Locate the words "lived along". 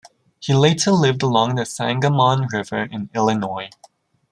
0.93-1.53